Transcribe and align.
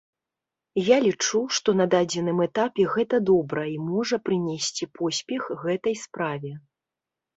Я 0.85 0.95
лічу, 1.07 1.41
што 1.57 1.69
на 1.81 1.85
дадзеным 1.95 2.39
этапе 2.47 2.87
гэта 2.95 3.15
добра, 3.33 3.67
і 3.75 3.77
можа 3.93 4.15
прынесці 4.31 4.91
поспех 5.01 5.43
гэтай 5.65 5.95
справе. 6.07 6.51